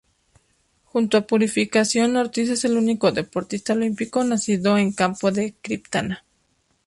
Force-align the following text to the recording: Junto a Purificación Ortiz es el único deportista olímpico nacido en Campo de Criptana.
Junto 0.83 1.15
a 1.15 1.27
Purificación 1.27 2.15
Ortiz 2.17 2.49
es 2.49 2.65
el 2.65 2.75
único 2.75 3.11
deportista 3.11 3.73
olímpico 3.73 4.23
nacido 4.23 4.79
en 4.79 4.93
Campo 4.93 5.31
de 5.31 5.53
Criptana. 5.61 6.25